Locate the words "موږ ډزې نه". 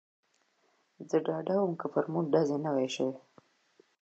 2.11-2.69